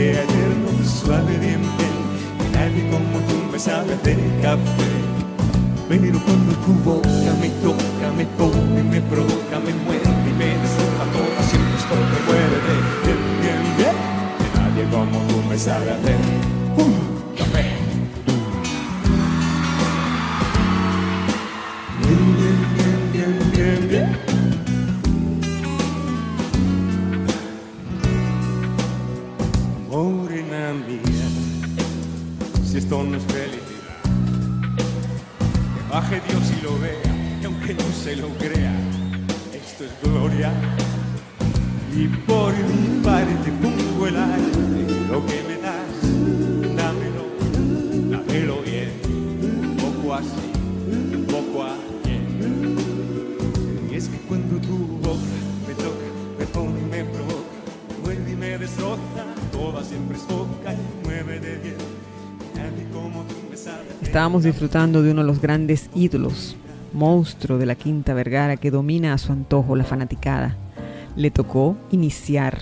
sea 0.01 0.23
eterno, 0.23 0.71
suave 0.83 1.37
bien, 1.37 1.61
bien, 1.61 1.97
que 2.39 2.59
nadie 2.59 2.91
como 2.91 3.19
tú 3.27 3.53
me 3.53 3.59
sabe 3.59 3.93
hacer 3.93 4.17
café. 4.41 5.10
Estábamos 64.03 64.43
disfrutando 64.43 65.03
de 65.03 65.13
uno 65.13 65.21
de 65.21 65.27
los 65.27 65.41
grandes 65.41 65.89
ídolos, 65.95 66.57
monstruo 66.93 67.59
de 67.59 67.67
la 67.67 67.77
Quinta 67.77 68.13
Vergara 68.15 68.57
que 68.57 68.71
domina 68.71 69.13
a 69.13 69.19
su 69.19 69.33
antojo 69.33 69.77
la 69.77 69.85
fanaticada. 69.85 70.57
Le 71.15 71.31
tocó 71.31 71.77
iniciar 71.91 72.59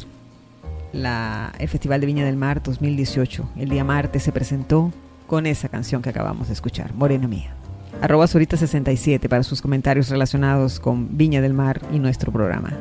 la, 0.92 1.52
el 1.58 1.68
Festival 1.68 2.00
de 2.00 2.06
Viña 2.06 2.24
del 2.24 2.36
Mar 2.36 2.62
2018. 2.62 3.48
El 3.56 3.70
día 3.70 3.84
martes 3.84 4.22
se 4.22 4.32
presentó 4.32 4.92
con 5.26 5.46
esa 5.46 5.68
canción 5.68 6.02
que 6.02 6.10
acabamos 6.10 6.48
de 6.48 6.54
escuchar, 6.54 6.92
Morena 6.94 7.28
Mía. 7.28 7.54
Arroba 8.00 8.26
Sorita67 8.26 9.28
para 9.28 9.42
sus 9.42 9.62
comentarios 9.62 10.08
relacionados 10.08 10.80
con 10.80 11.16
Viña 11.16 11.40
del 11.40 11.54
Mar 11.54 11.80
y 11.92 11.98
nuestro 11.98 12.30
programa. 12.30 12.72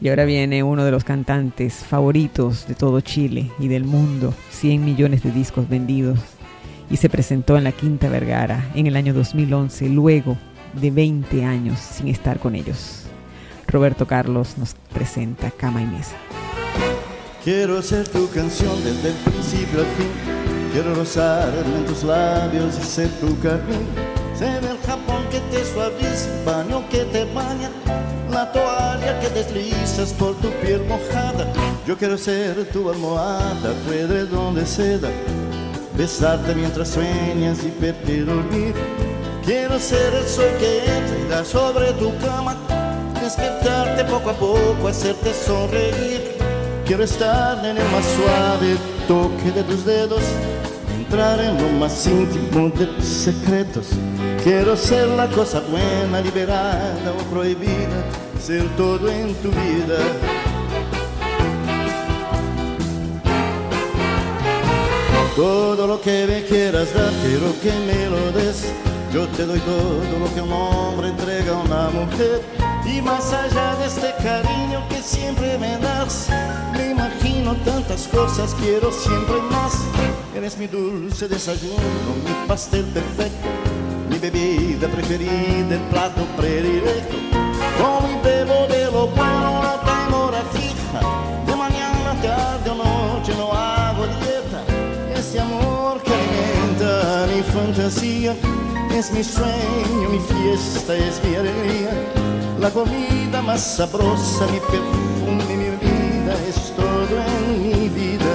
Y 0.00 0.08
ahora 0.08 0.24
viene 0.24 0.62
uno 0.62 0.84
de 0.84 0.90
los 0.90 1.04
cantantes 1.04 1.74
favoritos 1.74 2.66
de 2.68 2.74
todo 2.74 3.00
Chile 3.00 3.50
y 3.58 3.68
del 3.68 3.84
mundo, 3.84 4.34
100 4.50 4.84
millones 4.84 5.22
de 5.22 5.30
discos 5.30 5.68
vendidos, 5.68 6.18
y 6.90 6.96
se 6.96 7.08
presentó 7.08 7.56
en 7.56 7.64
la 7.64 7.72
Quinta 7.72 8.08
Vergara 8.08 8.70
en 8.74 8.86
el 8.86 8.96
año 8.96 9.14
2011, 9.14 9.88
luego 9.88 10.36
de 10.74 10.90
20 10.90 11.44
años 11.44 11.78
sin 11.78 12.08
estar 12.08 12.38
con 12.38 12.54
ellos. 12.54 13.04
Roberto 13.66 14.06
Carlos 14.06 14.58
nos 14.58 14.74
presenta 14.92 15.50
Cama 15.50 15.82
y 15.82 15.86
Mesa. 15.86 16.16
Quiero 17.42 17.80
ser 17.80 18.08
tu 18.08 18.28
canción 18.30 18.74
desde 18.84 19.10
el 19.10 19.14
principio 19.16 19.80
al 19.80 19.86
fin. 19.86 20.10
Quiero 20.72 20.94
rozarme 20.94 21.76
en 21.78 21.86
tus 21.86 22.02
labios 22.02 22.76
y 22.78 22.82
ser 22.82 23.08
tu 23.20 23.38
carmín. 23.38 23.86
Ser 24.36 24.62
el 24.64 24.76
Japón 24.78 25.22
que 25.30 25.40
te 25.50 25.64
suaviza, 25.64 26.28
baño 26.44 26.82
que 26.90 27.04
te 27.04 27.24
baña, 27.32 27.70
la 28.36 28.52
toalla 28.52 29.18
que 29.18 29.30
deslizas 29.30 30.12
por 30.12 30.34
tu 30.42 30.50
piel 30.60 30.82
mojada. 30.84 31.50
Yo 31.86 31.96
quiero 31.96 32.18
ser 32.18 32.68
tu 32.70 32.90
almohada, 32.90 33.72
tu 33.82 33.92
edredón 33.92 34.54
de 34.54 34.66
seda, 34.66 35.08
besarte 35.96 36.54
mientras 36.54 36.88
sueñas 36.88 37.58
y 37.64 37.70
verte 37.80 38.24
dormir. 38.24 38.74
Quiero 39.42 39.78
ser 39.78 40.12
el 40.12 40.26
sol 40.26 40.52
que 40.58 40.72
entra 40.98 41.46
sobre 41.46 41.92
tu 41.94 42.14
cama, 42.18 42.54
despertarte 43.22 44.04
poco 44.04 44.28
a 44.28 44.34
poco, 44.34 44.88
hacerte 44.88 45.32
sonreír. 45.32 46.36
Quiero 46.84 47.04
estar 47.04 47.64
en 47.64 47.78
el 47.78 47.88
más 47.90 48.04
suave 48.16 48.76
toque 49.08 49.50
de 49.50 49.62
tus 49.62 49.86
dedos, 49.86 50.22
entrar 50.94 51.40
en 51.40 51.56
lo 51.62 51.68
más 51.80 52.06
íntimo 52.06 52.68
de 52.68 52.84
tus 52.84 53.06
secretos. 53.06 53.86
Quiero 54.44 54.76
ser 54.76 55.08
la 55.08 55.26
cosa 55.28 55.60
buena, 55.60 56.20
liberada 56.20 57.12
o 57.18 57.22
prohibida, 57.32 58.25
ser 58.40 58.64
todo 58.76 59.08
en 59.08 59.34
tu 59.36 59.50
vida. 59.50 59.98
Todo 65.34 65.86
lo 65.86 66.00
que 66.00 66.26
me 66.26 66.44
quieras 66.44 66.94
dar, 66.94 67.12
quiero 67.22 67.52
que 67.60 67.72
me 67.86 68.08
lo 68.08 68.32
des. 68.32 68.72
Yo 69.12 69.26
te 69.28 69.44
doy 69.44 69.60
todo 69.60 70.18
lo 70.18 70.34
que 70.34 70.40
un 70.40 70.52
hombre 70.52 71.08
entrega 71.08 71.52
a 71.52 71.62
una 71.62 71.90
mujer. 71.90 72.42
Y 72.86 73.02
más 73.02 73.32
allá 73.32 73.74
de 73.76 73.86
este 73.86 74.14
cariño 74.22 74.86
que 74.88 75.02
siempre 75.02 75.58
me 75.58 75.76
das, 75.78 76.28
me 76.72 76.90
imagino 76.90 77.54
tantas 77.64 78.06
cosas, 78.08 78.54
quiero 78.60 78.90
siempre 78.92 79.36
más. 79.50 79.74
Eres 80.34 80.56
mi 80.56 80.66
dulce 80.66 81.28
desayuno, 81.28 81.76
mi 82.24 82.46
pastel 82.46 82.84
perfecto, 82.86 83.48
mi 84.08 84.18
bebida 84.18 84.88
preferida, 84.88 85.74
el 85.74 85.80
plato 85.90 86.22
predilecto. 86.36 87.16
Bebo 88.26 88.66
de 88.66 88.84
lo 88.90 89.06
bueno, 89.06 89.62
no 90.10 90.24
hora 90.24 90.42
fija. 90.52 91.00
De 91.46 91.54
mañana, 91.54 92.10
tarde 92.20 92.70
o 92.70 92.74
noche 92.74 93.32
no 93.36 93.52
hago 93.52 94.02
dieta. 94.18 94.60
Ese 95.16 95.38
amor 95.38 96.02
que 96.02 96.12
alimenta 96.12 97.26
mi 97.32 97.40
fantasía 97.54 98.34
es 98.98 99.12
mi 99.12 99.22
sueño, 99.22 100.08
mi 100.10 100.18
fiesta, 100.18 100.96
es 100.96 101.22
mi 101.24 101.36
alegría. 101.36 101.92
La 102.58 102.70
comida 102.70 103.40
más 103.42 103.60
sabrosa, 103.60 104.44
mi 104.52 104.58
perfume, 104.74 105.44
mi 105.62 105.70
vida, 105.86 106.34
es 106.50 106.74
todo 106.74 107.14
en 107.30 107.42
mi 107.62 107.88
vida. 107.88 108.34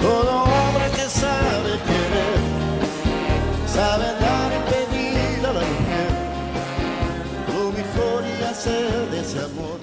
Todo 0.00 0.30
hombre 0.44 0.86
que 0.96 1.06
sabe 1.22 1.72
querer, 1.88 2.40
sabe 3.66 4.17
de 9.10 9.20
ese 9.20 9.38
amor 9.38 9.78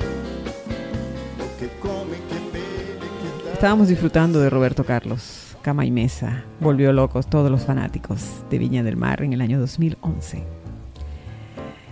lo 1.38 1.58
que 1.58 1.68
come, 1.80 2.18
que 2.30 2.52
que 2.52 3.46
da. 3.46 3.54
Estábamos 3.54 3.88
disfrutando 3.88 4.40
de 4.40 4.50
Roberto 4.50 4.84
Carlos. 4.84 5.46
Cama 5.62 5.84
y 5.84 5.90
Mesa 5.90 6.44
volvió 6.60 6.94
locos 6.94 7.28
todos 7.28 7.50
los 7.50 7.66
fanáticos 7.66 8.44
de 8.52 8.60
Viña 8.60 8.84
del 8.84 8.98
Mar 8.98 9.24
en 9.24 9.34
el 9.34 9.42
año 9.42 9.60
2011. 9.60 10.44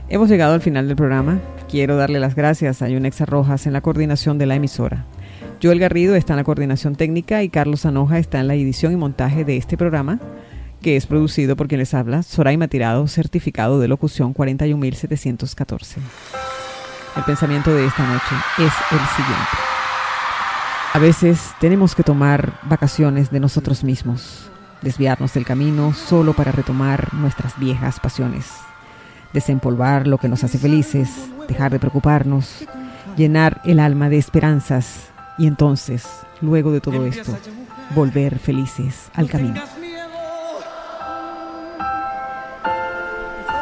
Hemos 0.10 0.30
llegado 0.30 0.54
al 0.54 0.62
final 0.62 0.88
del 0.88 0.96
programa. 0.96 1.40
Quiero 1.68 1.96
darle 1.96 2.20
las 2.20 2.36
gracias 2.36 2.84
a 2.84 2.90
Yunexa 2.90 3.26
Rojas 3.26 3.66
en 3.66 3.74
la 3.74 3.82
coordinación 3.82 4.38
de 4.38 4.46
la 4.46 4.54
emisora. 4.54 5.08
Joel 5.60 5.80
Garrido 5.80 6.16
está 6.16 6.34
en 6.34 6.38
la 6.38 6.44
coordinación 6.44 6.96
técnica 6.96 7.42
y 7.42 7.50
Carlos 7.50 7.88
Anoja 7.88 8.20
está 8.20 8.40
en 8.40 8.48
la 8.48 8.54
edición 8.54 8.94
y 8.94 8.98
montaje 8.98 9.44
de 9.44 9.58
este 9.58 9.76
programa, 9.76 10.20
que 10.82 10.96
es 10.96 11.08
producido 11.08 11.56
por 11.56 11.68
quien 11.68 11.80
les 11.80 11.96
habla, 11.96 12.22
Soraima 12.22 12.68
Tirado, 12.68 13.08
certificado 13.08 13.80
de 13.80 13.88
locución 13.88 14.34
41714. 14.34 16.00
El 17.16 17.24
pensamiento 17.24 17.72
de 17.72 17.86
esta 17.86 18.08
noche 18.08 18.36
es 18.58 18.74
el 18.92 19.00
siguiente. 19.16 19.58
A 20.94 21.00
veces 21.00 21.54
tenemos 21.60 21.94
que 21.94 22.04
tomar 22.04 22.54
vacaciones 22.64 23.30
de 23.30 23.40
nosotros 23.40 23.84
mismos, 23.84 24.50
desviarnos 24.82 25.34
del 25.34 25.46
camino 25.46 25.94
solo 25.94 26.34
para 26.34 26.52
retomar 26.52 27.14
nuestras 27.14 27.58
viejas 27.58 28.00
pasiones, 28.00 28.52
desempolvar 29.32 30.08
lo 30.08 30.18
que 30.18 30.28
nos 30.28 30.44
hace 30.44 30.58
felices, 30.58 31.10
dejar 31.48 31.72
de 31.72 31.80
preocuparnos, 31.80 32.66
llenar 33.16 33.62
el 33.64 33.80
alma 33.80 34.10
de 34.10 34.18
esperanzas 34.18 35.12
y 35.38 35.46
entonces, 35.46 36.08
luego 36.42 36.72
de 36.72 36.82
todo 36.82 37.06
esto, 37.06 37.38
volver 37.96 38.40
felices 38.40 39.10
al 39.14 39.30
camino. 39.30 39.62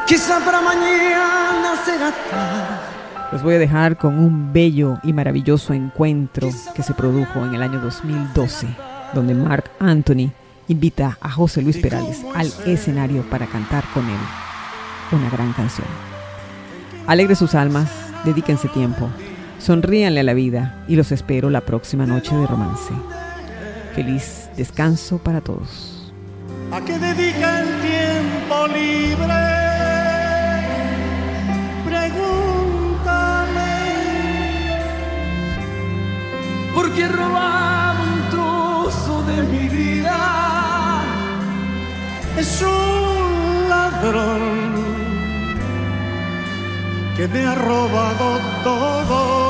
Quizá 0.08 0.39
para 0.39 0.62
mañana 0.62 1.76
será 1.86 2.12
tarde. 2.30 2.91
Los 3.32 3.43
voy 3.43 3.55
a 3.55 3.59
dejar 3.59 3.97
con 3.97 4.19
un 4.19 4.51
bello 4.51 4.97
y 5.03 5.13
maravilloso 5.13 5.73
encuentro 5.73 6.49
que 6.75 6.84
se 6.84 6.93
produjo 6.93 7.45
en 7.45 7.53
el 7.53 7.63
año 7.63 7.79
2012, 7.79 8.67
donde 9.13 9.34
Mark 9.34 9.71
Anthony 9.79 10.32
invita 10.67 11.17
a 11.21 11.29
José 11.29 11.61
Luis 11.61 11.77
Perales 11.77 12.25
al 12.36 12.51
escenario 12.65 13.23
para 13.29 13.47
cantar 13.47 13.86
con 13.93 14.05
él 14.05 14.19
una 15.13 15.29
gran 15.29 15.53
canción. 15.53 15.88
Alegre 17.07 17.36
sus 17.36 17.55
almas, 17.55 17.89
dedíquense 18.25 18.67
tiempo, 18.67 19.09
sonríanle 19.59 20.19
a 20.19 20.23
la 20.23 20.34
vida 20.34 20.84
y 20.89 20.97
los 20.97 21.13
espero 21.13 21.49
la 21.49 21.61
próxima 21.61 22.05
noche 22.05 22.36
de 22.36 22.47
romance. 22.47 22.93
Feliz 23.95 24.49
descanso 24.57 25.19
para 25.19 25.39
todos. 25.39 26.11
¿A 26.71 26.82
qué 26.82 26.97
dedica 26.99 27.61
el 27.61 27.82
tiempo 27.82 28.67
libre? 28.67 29.61
Porque 36.82 37.03
he 37.03 37.07
robado 37.07 38.01
un 38.11 38.29
trozo 38.32 39.23
de 39.23 39.43
mi 39.43 39.69
vida. 39.69 41.03
Es 42.38 42.61
un 42.61 43.69
ladrón 43.69 44.73
que 47.15 47.27
me 47.27 47.45
ha 47.45 47.53
robado 47.53 48.39
todo. 48.63 49.41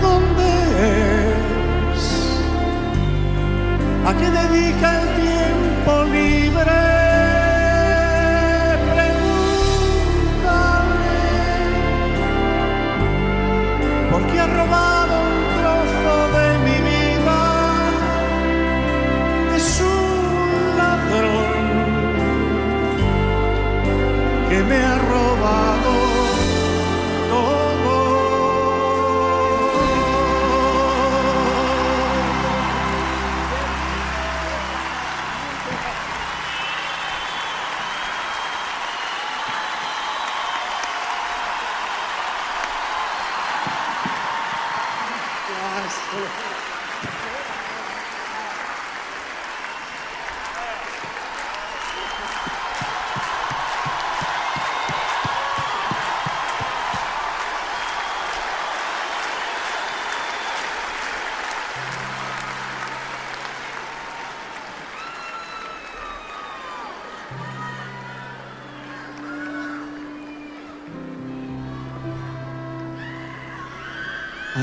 Dónde 0.00 0.48
es? 1.92 2.02
¿A 4.06 4.14
qué 4.18 4.30
dedica 4.30 5.05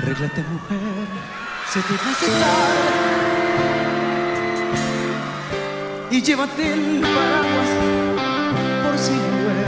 Arréglate 0.03 0.43
mujer, 0.43 1.07
se 1.71 1.79
te 1.79 1.93
hace 1.93 2.27
tarde 2.27 3.03
y 6.11 6.21
llévate 6.21 6.73
el 6.73 6.99
paraguas 6.99 7.71
por 8.83 8.97
si 8.97 9.13
llueve. 9.13 9.65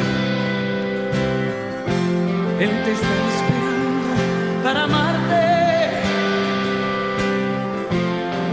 Él 2.59 2.83
te 2.83 2.91
está 2.91 3.13
esperando 3.33 4.61
para 4.61 4.83
amarte. 4.83 5.43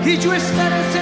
Y 0.04 0.18
yo 0.18 0.32
estaré 0.34 1.01